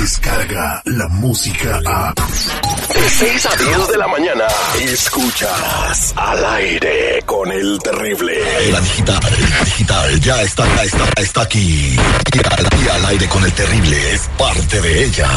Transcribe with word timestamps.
llega 0.00 0.82
la 0.86 1.08
música 1.08 1.78
a... 1.84 2.14
De 2.14 3.10
6 3.10 3.46
a 3.46 3.56
10 3.56 3.88
de 3.88 3.98
la 3.98 4.08
mañana, 4.08 4.44
escuchas 4.80 6.14
al 6.16 6.44
aire 6.44 7.22
con 7.26 7.52
el 7.52 7.78
terrible. 7.82 8.72
La 8.72 8.80
digital, 8.80 9.20
digital, 9.64 10.20
ya 10.20 10.42
está, 10.42 10.66
ya 10.76 10.82
está, 10.84 11.20
está 11.20 11.42
aquí. 11.42 11.96
Y 12.32 12.38
al, 12.38 12.84
y 12.84 12.88
al 12.88 13.06
aire 13.06 13.28
con 13.28 13.44
el 13.44 13.52
terrible 13.52 14.14
es 14.14 14.22
parte 14.38 14.80
de 14.80 15.04
ella. 15.04 15.28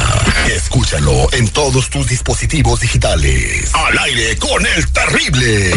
Escúchalo 0.48 1.27
en 1.34 1.49
todos 1.49 1.90
tus 1.90 2.07
dispositivos 2.07 2.80
digitales. 2.80 3.70
Al 3.73 3.98
aire 3.99 4.38
con 4.38 4.66
el 4.66 4.91
terrible. 4.91 5.73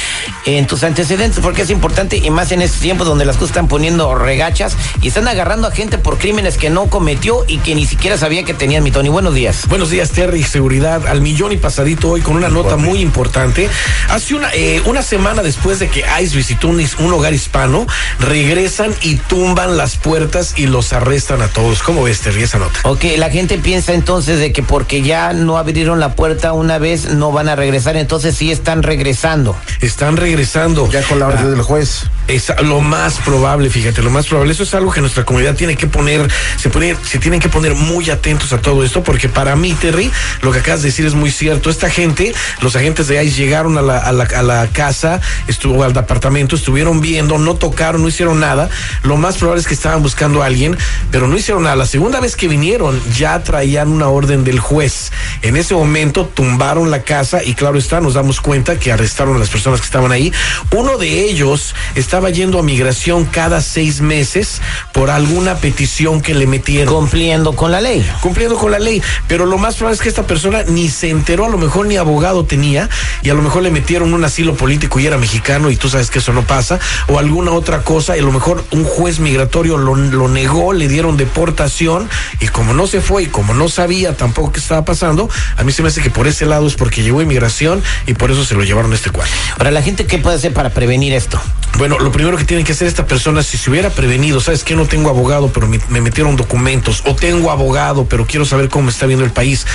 en 0.46 0.66
tus 0.66 0.82
antecedentes 0.82 1.38
porque 1.40 1.62
es 1.62 1.70
importante 1.70 2.23
y 2.24 2.30
más 2.30 2.52
en 2.52 2.62
estos 2.62 2.80
tiempos 2.80 3.06
donde 3.06 3.24
las 3.24 3.36
cosas 3.36 3.50
están 3.50 3.68
poniendo 3.68 4.14
regachas 4.14 4.76
y 5.02 5.08
están 5.08 5.28
agarrando 5.28 5.68
a 5.68 5.70
gente 5.70 5.98
por 5.98 6.18
crímenes 6.18 6.56
que 6.56 6.70
no 6.70 6.86
cometió 6.86 7.44
y 7.46 7.58
que 7.58 7.74
ni 7.74 7.86
siquiera 7.86 8.16
sabía 8.16 8.44
que 8.44 8.54
tenían 8.54 8.82
mi 8.82 8.90
Tony. 8.90 9.10
Buenos 9.10 9.34
días. 9.34 9.68
Buenos 9.68 9.90
días, 9.90 10.10
Terry. 10.10 10.42
Seguridad 10.42 11.06
al 11.06 11.20
millón 11.20 11.52
y 11.52 11.56
pasadito 11.56 12.10
hoy 12.10 12.22
con 12.22 12.36
una 12.36 12.48
nota 12.48 12.76
muy 12.76 13.00
importante. 13.00 13.68
Hace 14.08 14.34
una, 14.34 14.52
eh, 14.54 14.82
una 14.86 15.02
semana 15.02 15.42
después 15.42 15.78
de 15.78 15.88
que 15.88 16.04
ICE 16.20 16.36
visitó 16.36 16.68
un, 16.68 16.84
un 16.98 17.12
hogar 17.12 17.34
hispano, 17.34 17.86
regresan 18.18 18.94
y 19.02 19.16
tumban 19.16 19.76
las 19.76 19.96
puertas 19.96 20.54
y 20.56 20.66
los 20.66 20.92
arrestan 20.92 21.42
a 21.42 21.48
todos. 21.48 21.82
¿Cómo 21.82 22.04
ves, 22.04 22.20
Terry, 22.20 22.42
esa 22.42 22.58
nota? 22.58 22.78
Ok, 22.84 23.04
la 23.18 23.30
gente 23.30 23.58
piensa 23.58 23.92
entonces 23.92 24.38
de 24.38 24.52
que 24.52 24.62
porque 24.62 25.02
ya 25.02 25.32
no 25.32 25.58
abrieron 25.58 26.00
la 26.00 26.14
puerta 26.14 26.52
una 26.52 26.78
vez 26.78 27.10
no 27.10 27.32
van 27.32 27.48
a 27.48 27.56
regresar, 27.56 27.96
entonces 27.96 28.36
sí 28.36 28.50
están 28.50 28.82
regresando. 28.82 29.56
Están 29.80 30.16
regresando. 30.16 30.90
Ya 30.90 31.02
con 31.02 31.18
la 31.18 31.28
orden 31.28 31.50
del 31.50 31.62
juez. 31.62 32.04
Es 32.26 32.50
lo 32.62 32.80
más 32.80 33.18
probable, 33.18 33.68
fíjate, 33.68 34.00
lo 34.00 34.10
más 34.10 34.26
probable. 34.26 34.52
Eso 34.52 34.62
es 34.62 34.72
algo 34.72 34.90
que 34.90 35.02
nuestra 35.02 35.24
comunidad 35.24 35.54
tiene 35.56 35.76
que 35.76 35.86
poner, 35.86 36.26
se, 36.56 36.70
pone, 36.70 36.96
se 37.02 37.18
tienen 37.18 37.38
que 37.38 37.50
poner 37.50 37.74
muy 37.74 38.08
atentos 38.08 38.52
a 38.54 38.62
todo 38.62 38.82
esto, 38.82 39.02
porque 39.02 39.28
para 39.28 39.56
mí, 39.56 39.74
Terry, 39.74 40.10
lo 40.40 40.50
que 40.50 40.60
acabas 40.60 40.80
de 40.82 40.88
decir 40.88 41.04
es 41.04 41.12
muy 41.14 41.30
cierto. 41.30 41.68
Esta 41.68 41.90
gente, 41.90 42.34
los 42.62 42.76
agentes 42.76 43.08
de 43.08 43.22
ICE 43.22 43.36
llegaron 43.36 43.76
a 43.76 43.82
la, 43.82 43.98
a 43.98 44.12
la, 44.12 44.24
a 44.24 44.42
la 44.42 44.66
casa, 44.68 45.20
estuvo 45.48 45.84
al 45.84 45.92
departamento, 45.92 46.56
estuvieron 46.56 47.02
viendo, 47.02 47.36
no 47.38 47.56
tocaron, 47.56 48.00
no 48.00 48.08
hicieron 48.08 48.40
nada. 48.40 48.70
Lo 49.02 49.18
más 49.18 49.36
probable 49.36 49.60
es 49.60 49.66
que 49.66 49.74
estaban 49.74 50.02
buscando 50.02 50.42
a 50.42 50.46
alguien, 50.46 50.78
pero 51.10 51.28
no 51.28 51.36
hicieron 51.36 51.64
nada. 51.64 51.76
La 51.76 51.86
segunda 51.86 52.20
vez 52.20 52.36
que 52.36 52.48
vinieron, 52.48 53.00
ya 53.14 53.42
traían 53.42 53.88
una 53.88 54.08
orden 54.08 54.44
del 54.44 54.60
juez. 54.60 55.12
En 55.42 55.56
ese 55.56 55.74
momento 55.74 56.24
tumbaron 56.24 56.90
la 56.90 57.02
casa 57.02 57.44
y 57.44 57.54
claro 57.54 57.78
está, 57.78 58.00
nos 58.00 58.14
damos 58.14 58.40
cuenta 58.40 58.78
que 58.78 58.92
arrestaron 58.92 59.36
a 59.36 59.38
las 59.38 59.50
personas 59.50 59.80
que 59.80 59.86
estaban 59.86 60.10
ahí. 60.10 60.32
Uno 60.74 60.96
de 60.96 61.24
ellos 61.24 61.74
estaba 62.14 62.30
yendo 62.30 62.60
a 62.60 62.62
migración 62.62 63.24
cada 63.24 63.60
seis 63.60 64.00
meses 64.00 64.60
por 64.92 65.10
alguna 65.10 65.56
petición 65.56 66.20
que 66.20 66.32
le 66.32 66.46
metieron. 66.46 66.94
Cumpliendo 66.94 67.56
con 67.56 67.72
la 67.72 67.80
ley. 67.80 68.08
Cumpliendo 68.20 68.56
con 68.56 68.70
la 68.70 68.78
ley. 68.78 69.02
Pero 69.26 69.46
lo 69.46 69.58
más 69.58 69.74
probable 69.74 69.96
es 69.96 70.00
que 70.00 70.08
esta 70.10 70.24
persona 70.24 70.62
ni 70.62 70.88
se 70.88 71.10
enteró, 71.10 71.46
a 71.46 71.48
lo 71.48 71.58
mejor 71.58 71.86
ni 71.86 71.96
abogado 71.96 72.44
tenía, 72.44 72.88
y 73.22 73.30
a 73.30 73.34
lo 73.34 73.42
mejor 73.42 73.64
le 73.64 73.72
metieron 73.72 74.14
un 74.14 74.22
asilo 74.22 74.54
político 74.54 75.00
y 75.00 75.08
era 75.08 75.18
mexicano, 75.18 75.70
y 75.70 75.76
tú 75.76 75.88
sabes 75.88 76.08
que 76.08 76.20
eso 76.20 76.32
no 76.32 76.42
pasa, 76.42 76.78
o 77.08 77.18
alguna 77.18 77.50
otra 77.50 77.82
cosa, 77.82 78.16
y 78.16 78.20
a 78.20 78.22
lo 78.22 78.30
mejor 78.30 78.64
un 78.70 78.84
juez 78.84 79.18
migratorio 79.18 79.76
lo, 79.76 79.96
lo 79.96 80.28
negó, 80.28 80.72
le 80.72 80.86
dieron 80.86 81.16
deportación, 81.16 82.08
y 82.38 82.46
como 82.46 82.74
no 82.74 82.86
se 82.86 83.00
fue 83.00 83.24
y 83.24 83.26
como 83.26 83.54
no 83.54 83.68
sabía 83.68 84.16
tampoco 84.16 84.52
qué 84.52 84.60
estaba 84.60 84.84
pasando, 84.84 85.28
a 85.56 85.64
mí 85.64 85.72
se 85.72 85.82
me 85.82 85.88
hace 85.88 86.00
que 86.00 86.10
por 86.10 86.28
ese 86.28 86.46
lado 86.46 86.68
es 86.68 86.74
porque 86.74 87.02
llegó 87.02 87.22
inmigración 87.22 87.82
y 88.06 88.14
por 88.14 88.30
eso 88.30 88.44
se 88.44 88.54
lo 88.54 88.62
llevaron 88.62 88.92
a 88.92 88.94
este 88.94 89.10
cuarto. 89.10 89.34
Ahora, 89.58 89.72
la 89.72 89.82
gente, 89.82 90.06
¿qué 90.06 90.18
puede 90.18 90.36
hacer 90.36 90.52
para 90.52 90.70
prevenir 90.70 91.12
esto? 91.12 91.40
Bueno, 91.76 91.98
lo 92.04 92.12
primero 92.12 92.36
que 92.36 92.44
tiene 92.44 92.64
que 92.64 92.72
hacer 92.72 92.86
esta 92.86 93.06
persona, 93.06 93.42
si 93.42 93.56
se 93.56 93.70
hubiera 93.70 93.88
prevenido, 93.88 94.38
sabes 94.38 94.62
que 94.62 94.76
no 94.76 94.84
tengo 94.84 95.08
abogado, 95.08 95.50
pero 95.52 95.66
me, 95.66 95.80
me, 95.88 96.02
metieron 96.02 96.36
documentos, 96.36 97.02
o 97.06 97.16
tengo 97.16 97.50
abogado, 97.50 98.04
pero 98.04 98.26
quiero 98.26 98.44
saber 98.44 98.68
cómo 98.68 98.90
está 98.90 99.06
viendo 99.06 99.24
el 99.24 99.32
país, 99.32 99.66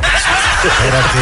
Espérate. 0.65 1.19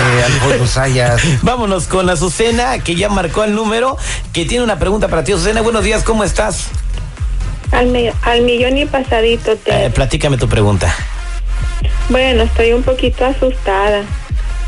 Vámonos 1.43 1.87
con 1.87 2.09
Azucena, 2.11 2.79
que 2.79 2.95
ya 2.95 3.09
marcó 3.09 3.45
el 3.45 3.55
número, 3.55 3.97
que 4.33 4.45
tiene 4.45 4.65
una 4.65 4.79
pregunta 4.79 5.09
para 5.09 5.25
ti. 5.25 5.33
Azucena, 5.33 5.61
buenos 5.61 5.85
días, 5.85 6.03
¿cómo 6.03 6.25
estás? 6.25 6.69
Al, 7.73 8.13
al 8.23 8.43
millón 8.43 8.79
y 8.79 8.87
pasadito. 8.87 9.57
Te... 9.57 9.87
Eh, 9.87 9.91
platícame 9.91 10.37
tu 10.37 10.49
pregunta. 10.49 10.95
Bueno, 12.09 12.43
estoy 12.43 12.73
un 12.73 12.83
poquito 12.83 13.25
asustada. 13.25 14.03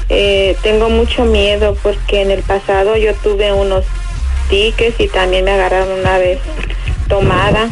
Eh, 0.08 0.56
tengo 0.62 0.90
mucho 0.90 1.24
miedo 1.24 1.76
porque 1.82 2.22
en 2.22 2.30
el 2.30 2.42
pasado 2.42 2.96
yo 2.96 3.14
tuve 3.14 3.52
unos 3.52 3.84
tickets 4.48 5.00
y 5.00 5.08
también 5.08 5.44
me 5.44 5.52
agarraron 5.52 6.00
una 6.00 6.18
vez 6.18 6.38
tomada. 7.08 7.68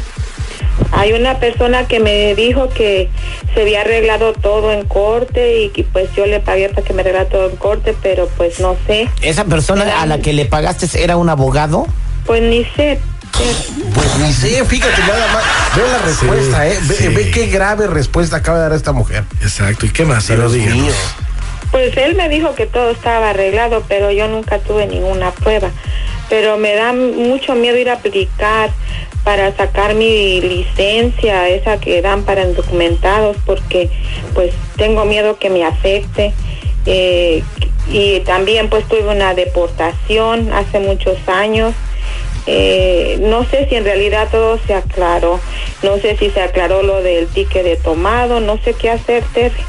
Hay 0.92 1.12
una 1.12 1.38
persona 1.38 1.86
que 1.86 2.00
me 2.00 2.34
dijo 2.34 2.68
que 2.70 3.08
se 3.54 3.62
había 3.62 3.82
arreglado 3.82 4.32
todo 4.32 4.72
en 4.72 4.86
corte 4.86 5.62
y 5.62 5.68
que 5.68 5.84
pues 5.84 6.08
yo 6.14 6.26
le 6.26 6.40
pagué 6.40 6.68
para 6.70 6.82
que 6.82 6.92
me 6.92 7.02
arreglara 7.02 7.28
todo 7.28 7.48
en 7.48 7.56
corte, 7.56 7.94
pero 8.02 8.28
pues 8.36 8.60
no 8.60 8.76
sé. 8.86 9.08
¿Esa 9.20 9.44
persona 9.44 10.00
a 10.00 10.06
la 10.06 10.18
que 10.18 10.32
le 10.32 10.46
pagaste 10.46 11.02
era 11.02 11.16
un 11.16 11.28
abogado? 11.28 11.86
Pues 12.26 12.42
ni 12.42 12.64
sé. 12.76 12.98
Pues 13.94 14.16
ni 14.18 14.32
sé, 14.32 14.64
fíjate 14.64 15.00
nada 15.02 15.26
más. 15.32 15.44
Ve 15.76 15.82
la 15.88 15.98
respuesta, 15.98 16.66
¿eh? 16.68 16.78
Ve, 16.82 16.94
sí. 16.94 17.08
ve 17.08 17.30
qué 17.30 17.46
grave 17.46 17.86
respuesta 17.86 18.36
acaba 18.36 18.58
de 18.58 18.64
dar 18.64 18.72
esta 18.72 18.92
mujer. 18.92 19.24
Exacto. 19.40 19.86
¿Y 19.86 19.90
qué 19.90 20.04
más? 20.04 20.28
Ver, 20.28 20.38
Dios 20.38 20.52
díganos. 20.52 20.76
mío. 20.76 20.92
Pues 21.70 21.96
él 21.96 22.14
me 22.14 22.28
dijo 22.28 22.54
que 22.54 22.66
todo 22.66 22.90
estaba 22.90 23.30
arreglado, 23.30 23.82
pero 23.88 24.10
yo 24.10 24.28
nunca 24.28 24.58
tuve 24.58 24.86
ninguna 24.86 25.30
prueba. 25.30 25.70
Pero 26.28 26.58
me 26.58 26.74
da 26.74 26.92
mucho 26.92 27.54
miedo 27.54 27.76
ir 27.78 27.88
a 27.90 27.94
aplicar 27.94 28.70
para 29.24 29.56
sacar 29.56 29.94
mi 29.94 30.40
licencia, 30.40 31.48
esa 31.48 31.78
que 31.78 32.02
dan 32.02 32.24
para 32.24 32.42
indocumentados, 32.42 33.36
porque 33.46 33.90
pues 34.34 34.52
tengo 34.76 35.04
miedo 35.04 35.38
que 35.38 35.48
me 35.50 35.64
afecte. 35.64 36.34
eh, 36.86 37.42
y 37.88 38.20
también 38.20 38.68
pues 38.70 38.86
tuve 38.86 39.08
una 39.08 39.34
deportación 39.34 40.52
hace 40.52 40.78
muchos 40.78 41.16
años. 41.26 41.74
Eh, 42.46 43.18
no 43.20 43.44
sé 43.44 43.68
si 43.68 43.76
en 43.76 43.84
realidad 43.84 44.28
todo 44.30 44.58
se 44.66 44.74
aclaró, 44.74 45.38
no 45.82 45.98
sé 45.98 46.16
si 46.16 46.30
se 46.30 46.40
aclaró 46.40 46.82
lo 46.82 47.02
del 47.02 47.28
ticket 47.28 47.64
de 47.64 47.76
tomado, 47.76 48.40
no 48.40 48.58
sé 48.58 48.74
qué 48.74 48.90
hacer, 48.90 49.22
Terry. 49.32 49.62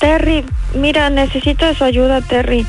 Terry, 0.00 0.44
mira, 0.74 1.10
necesito 1.10 1.66
de 1.66 1.74
su 1.74 1.84
ayuda, 1.84 2.22
Terry. 2.22 2.66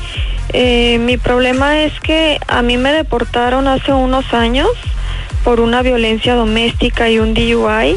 Eh, 0.52 0.98
mi 0.98 1.16
problema 1.16 1.80
es 1.80 1.98
que 2.00 2.38
a 2.46 2.60
mí 2.60 2.76
me 2.76 2.92
deportaron 2.92 3.66
hace 3.66 3.92
unos 3.92 4.34
años 4.34 4.68
por 5.42 5.60
una 5.60 5.82
violencia 5.82 6.34
doméstica 6.34 7.08
y 7.08 7.18
un 7.18 7.32
DUI. 7.32 7.96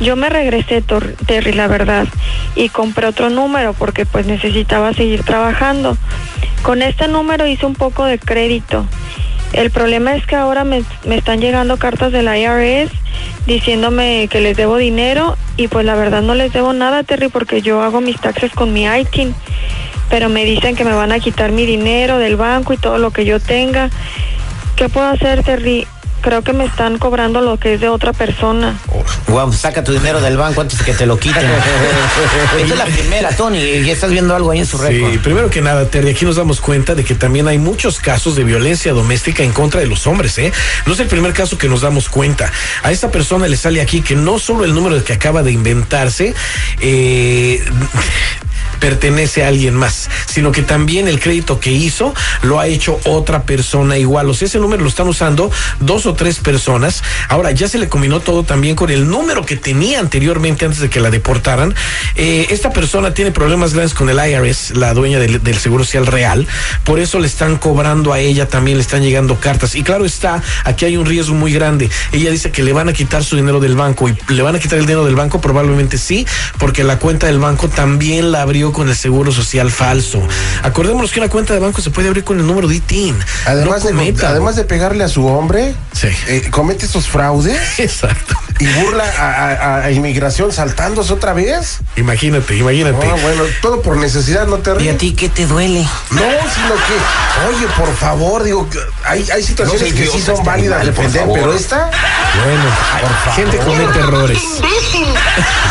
Yo 0.00 0.16
me 0.16 0.28
regresé, 0.28 0.82
Terry, 1.26 1.52
la 1.52 1.66
verdad, 1.66 2.06
y 2.54 2.68
compré 2.68 3.06
otro 3.06 3.30
número 3.30 3.72
porque 3.72 4.04
pues 4.04 4.26
necesitaba 4.26 4.92
seguir 4.92 5.24
trabajando. 5.24 5.96
Con 6.62 6.82
este 6.82 7.08
número 7.08 7.46
hice 7.46 7.64
un 7.64 7.74
poco 7.74 8.04
de 8.04 8.18
crédito. 8.18 8.86
El 9.52 9.70
problema 9.70 10.14
es 10.14 10.26
que 10.26 10.36
ahora 10.36 10.64
me, 10.64 10.82
me 11.04 11.16
están 11.16 11.40
llegando 11.40 11.76
cartas 11.76 12.12
del 12.12 12.26
IRS 12.26 12.90
diciéndome 13.46 14.28
que 14.30 14.40
les 14.40 14.56
debo 14.56 14.76
dinero 14.76 15.36
y 15.56 15.68
pues 15.68 15.84
la 15.84 15.94
verdad 15.94 16.22
no 16.22 16.34
les 16.34 16.52
debo 16.52 16.72
nada, 16.72 17.02
Terry, 17.02 17.28
porque 17.28 17.60
yo 17.60 17.82
hago 17.82 18.00
mis 18.00 18.20
taxes 18.20 18.52
con 18.52 18.72
mi 18.72 18.86
ITIN, 18.86 19.34
pero 20.08 20.28
me 20.28 20.44
dicen 20.44 20.76
que 20.76 20.84
me 20.84 20.94
van 20.94 21.12
a 21.12 21.18
quitar 21.18 21.52
mi 21.52 21.66
dinero 21.66 22.18
del 22.18 22.36
banco 22.36 22.72
y 22.72 22.78
todo 22.78 22.98
lo 22.98 23.10
que 23.10 23.24
yo 23.24 23.40
tenga. 23.40 23.90
¿Qué 24.76 24.88
puedo 24.88 25.06
hacer, 25.06 25.42
Terry? 25.42 25.86
Creo 26.22 26.42
que 26.42 26.52
me 26.52 26.64
están 26.64 26.98
cobrando 26.98 27.40
lo 27.40 27.58
que 27.58 27.74
es 27.74 27.80
de 27.80 27.88
otra 27.88 28.12
persona. 28.12 28.78
Wow, 29.26 29.52
saca 29.52 29.82
tu 29.82 29.92
dinero 29.92 30.20
del 30.20 30.36
banco 30.36 30.60
antes 30.60 30.78
de 30.78 30.84
que 30.84 30.94
te 30.94 31.04
lo 31.04 31.18
quiten. 31.18 31.44
Esa 32.58 32.72
es 32.72 32.78
la 32.78 32.84
primera, 32.84 33.36
Tony, 33.36 33.58
y 33.58 33.90
estás 33.90 34.10
viendo 34.10 34.34
algo 34.34 34.52
ahí 34.52 34.60
en 34.60 34.66
su 34.66 34.78
récord. 34.78 35.12
Sí, 35.12 35.18
primero 35.18 35.50
que 35.50 35.60
nada, 35.60 35.84
Terry, 35.88 36.10
aquí 36.10 36.24
nos 36.24 36.36
damos 36.36 36.60
cuenta 36.60 36.94
de 36.94 37.04
que 37.04 37.14
también 37.14 37.48
hay 37.48 37.58
muchos 37.58 37.98
casos 37.98 38.36
de 38.36 38.44
violencia 38.44 38.92
doméstica 38.92 39.42
en 39.42 39.52
contra 39.52 39.80
de 39.80 39.86
los 39.86 40.06
hombres, 40.06 40.38
¿eh? 40.38 40.52
No 40.86 40.92
es 40.92 41.00
el 41.00 41.08
primer 41.08 41.32
caso 41.32 41.58
que 41.58 41.68
nos 41.68 41.80
damos 41.80 42.08
cuenta. 42.08 42.52
A 42.82 42.92
esta 42.92 43.10
persona 43.10 43.48
le 43.48 43.56
sale 43.56 43.80
aquí 43.80 44.00
que 44.00 44.14
no 44.14 44.38
solo 44.38 44.64
el 44.64 44.74
número 44.74 45.02
que 45.02 45.12
acaba 45.12 45.42
de 45.42 45.52
inventarse, 45.52 46.34
eh, 46.80 47.64
pertenece 48.82 49.44
a 49.44 49.48
alguien 49.48 49.76
más, 49.76 50.10
sino 50.26 50.50
que 50.50 50.62
también 50.62 51.06
el 51.06 51.20
crédito 51.20 51.60
que 51.60 51.70
hizo 51.70 52.12
lo 52.42 52.58
ha 52.58 52.66
hecho 52.66 52.98
otra 53.04 53.44
persona 53.44 53.96
igual. 53.96 54.28
O 54.28 54.34
sea, 54.34 54.46
ese 54.46 54.58
número 54.58 54.82
lo 54.82 54.88
están 54.88 55.06
usando 55.06 55.52
dos 55.78 56.04
o 56.04 56.14
tres 56.14 56.40
personas. 56.40 57.04
Ahora 57.28 57.52
ya 57.52 57.68
se 57.68 57.78
le 57.78 57.88
combinó 57.88 58.18
todo 58.18 58.42
también 58.42 58.74
con 58.74 58.90
el 58.90 59.08
número 59.08 59.46
que 59.46 59.56
tenía 59.56 60.00
anteriormente 60.00 60.64
antes 60.64 60.80
de 60.80 60.90
que 60.90 60.98
la 60.98 61.10
deportaran. 61.10 61.72
Eh, 62.16 62.48
esta 62.50 62.72
persona 62.72 63.14
tiene 63.14 63.30
problemas 63.30 63.72
grandes 63.72 63.94
con 63.94 64.10
el 64.10 64.18
IRS, 64.18 64.76
la 64.76 64.94
dueña 64.94 65.20
del, 65.20 65.40
del 65.40 65.58
Seguro 65.58 65.84
Social 65.84 66.08
Real. 66.08 66.48
Por 66.82 66.98
eso 66.98 67.20
le 67.20 67.28
están 67.28 67.58
cobrando 67.58 68.12
a 68.12 68.18
ella, 68.18 68.48
también 68.48 68.78
le 68.78 68.82
están 68.82 69.04
llegando 69.04 69.38
cartas. 69.38 69.76
Y 69.76 69.84
claro 69.84 70.04
está, 70.04 70.42
aquí 70.64 70.86
hay 70.86 70.96
un 70.96 71.06
riesgo 71.06 71.36
muy 71.36 71.52
grande. 71.52 71.88
Ella 72.10 72.32
dice 72.32 72.50
que 72.50 72.64
le 72.64 72.72
van 72.72 72.88
a 72.88 72.92
quitar 72.92 73.22
su 73.22 73.36
dinero 73.36 73.60
del 73.60 73.76
banco 73.76 74.08
y 74.08 74.16
le 74.32 74.42
van 74.42 74.56
a 74.56 74.58
quitar 74.58 74.80
el 74.80 74.86
dinero 74.86 75.04
del 75.04 75.14
banco, 75.14 75.40
probablemente 75.40 75.98
sí, 75.98 76.26
porque 76.58 76.82
la 76.82 76.98
cuenta 76.98 77.28
del 77.28 77.38
banco 77.38 77.68
también 77.68 78.32
la 78.32 78.42
abrió 78.42 78.71
con 78.72 78.88
el 78.88 78.96
Seguro 78.96 79.32
Social 79.32 79.70
falso. 79.70 80.20
Acordémonos 80.62 81.10
que 81.12 81.20
una 81.20 81.28
cuenta 81.28 81.52
de 81.54 81.60
banco 81.60 81.80
se 81.82 81.90
puede 81.90 82.08
abrir 82.08 82.24
con 82.24 82.38
el 82.40 82.46
número 82.46 82.68
de 82.68 82.76
ITIN. 82.76 83.16
Además, 83.46 83.82
No 83.84 83.90
de, 83.90 83.94
cometa. 83.96 84.28
además 84.30 84.56
de 84.56 84.64
pegarle 84.64 85.04
a 85.04 85.08
su 85.08 85.26
hombre, 85.26 85.74
Sí. 85.92 86.08
eh, 86.26 86.48
comete 86.50 86.86
estos 86.86 87.06
fraudes 87.08 87.58
Exacto. 87.78 88.34
y 88.58 88.66
burla 88.66 89.04
a, 89.18 89.30
a- 89.80 89.84
a 89.84 89.90
inmigración 89.90 90.52
saltándose 90.52 91.12
otra 91.12 91.32
vez. 91.32 91.78
Imagínate, 91.96 92.56
imagínate. 92.56 93.06
Ah, 93.06 93.16
bueno, 93.22 93.42
todo 93.60 93.82
por 93.82 93.96
necesidad, 93.96 94.46
no 94.46 94.58
te 94.58 94.70
¿Y 94.70 94.72
a 94.72 94.76
ríes. 94.76 94.98
ti 94.98 95.12
qué 95.14 95.28
te 95.28 95.46
duele? 95.46 95.82
No, 96.10 96.20
sino 96.20 96.74
que, 96.86 97.48
oye, 97.56 97.66
por 97.76 97.94
favor, 97.96 98.42
digo, 98.44 98.68
que 98.70 98.78
hay, 99.04 99.28
hay 99.30 99.42
situaciones 99.42 99.92
No, 99.92 99.96
que 99.98 100.06
sí 100.06 100.20
son 100.20 100.44
válidas 100.44 100.78
por 100.84 100.94
defender, 100.94 101.20
favor. 101.22 101.38
pero 101.38 101.54
esta, 101.54 101.90
Bueno, 102.44 102.64
hay- 102.94 103.32
gente 103.34 103.56
comete 103.58 103.98
errores. 103.98 104.38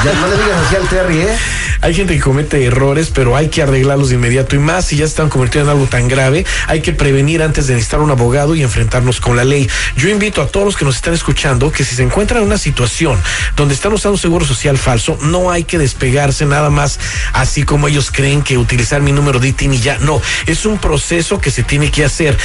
ya 0.03 0.13
no 0.13 0.27
le 0.27 0.35
digas 0.37 0.57
así 0.67 0.75
al 0.75 0.87
Terry, 0.89 1.21
¿eh? 1.21 1.37
Hay 1.81 1.95
gente 1.95 2.13
que 2.13 2.19
comete 2.19 2.63
errores, 2.63 3.11
pero 3.13 3.35
hay 3.35 3.49
que 3.49 3.63
arreglarlos 3.63 4.09
de 4.09 4.15
inmediato. 4.15 4.55
Y 4.55 4.59
más 4.59 4.85
si 4.85 4.97
ya 4.97 5.05
están 5.05 5.29
convirtiendo 5.29 5.71
en 5.71 5.77
algo 5.77 5.89
tan 5.89 6.07
grave, 6.07 6.45
hay 6.67 6.81
que 6.81 6.93
prevenir 6.93 7.41
antes 7.41 7.65
de 7.65 7.73
necesitar 7.73 8.01
un 8.01 8.11
abogado 8.11 8.53
y 8.53 8.61
enfrentarnos 8.61 9.19
con 9.19 9.35
la 9.35 9.43
ley. 9.43 9.67
Yo 9.95 10.07
invito 10.09 10.43
a 10.43 10.47
todos 10.47 10.63
los 10.63 10.77
que 10.77 10.85
nos 10.85 10.95
están 10.95 11.15
escuchando 11.15 11.71
que 11.71 11.83
si 11.83 11.95
se 11.95 12.03
encuentran 12.03 12.41
en 12.41 12.47
una 12.47 12.59
situación 12.59 13.19
donde 13.55 13.73
están 13.73 13.93
usando 13.93 14.13
un 14.13 14.19
seguro 14.19 14.45
social 14.45 14.77
falso, 14.77 15.17
no 15.23 15.49
hay 15.49 15.63
que 15.63 15.79
despegarse 15.79 16.45
nada 16.45 16.69
más 16.69 16.99
así 17.33 17.63
como 17.63 17.87
ellos 17.87 18.11
creen 18.11 18.43
que 18.43 18.59
utilizar 18.59 19.01
mi 19.01 19.11
número 19.11 19.39
de 19.39 19.47
ITIN 19.47 19.73
y 19.73 19.79
ya. 19.79 19.97
No, 19.99 20.21
es 20.45 20.67
un 20.67 20.77
proceso 20.77 21.39
que 21.39 21.49
se 21.49 21.63
tiene 21.63 21.89
que 21.89 22.05
hacer. 22.05 22.37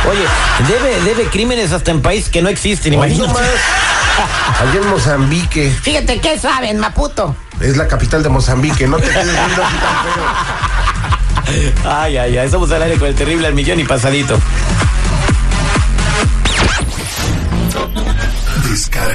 Oye, 0.09 0.23
debe, 0.69 1.01
debe 1.03 1.25
crímenes 1.25 1.73
hasta 1.73 1.91
en 1.91 2.01
países 2.01 2.29
que 2.29 2.41
no 2.41 2.47
existen, 2.47 2.93
imagínate. 2.93 3.37
allá 3.37 4.81
en 4.81 4.89
Mozambique, 4.89 5.73
Fíjate 5.81 6.21
qué 6.21 6.39
saben, 6.39 6.79
Maputo. 6.79 7.35
es 7.59 7.75
la 7.75 7.85
capital 7.89 8.23
de 8.23 8.29
Mozambique, 8.29 8.87
no 8.87 8.95
te 8.95 9.09
quedes 9.09 9.25
viendo 9.25 9.61
así 9.61 9.75
tan 9.75 9.95
feo. 10.13 11.83
Ay, 11.91 12.15
ay, 12.15 12.37
ay, 12.37 12.49
somos 12.49 12.71
al 12.71 12.83
aire 12.83 12.97
con 12.97 13.09
el 13.09 13.15
terrible 13.15 13.47
al 13.47 13.53
millón 13.53 13.77
y 13.79 13.83
pasadito. 13.83 14.39